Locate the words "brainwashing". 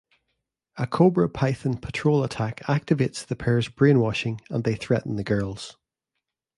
3.69-4.41